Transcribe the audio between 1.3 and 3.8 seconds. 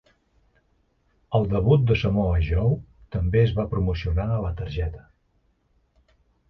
El debut de Samoa Joe també es va